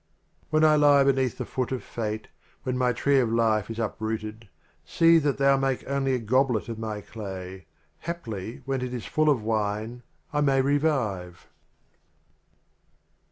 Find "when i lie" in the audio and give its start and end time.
0.51-1.03